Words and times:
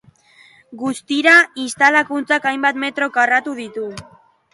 Guztira, 0.83 1.33
instalakuntzak 1.63 2.47
hainbat 2.53 2.81
metro 2.85 3.11
karratu 3.19 3.55
ditu. 3.61 3.85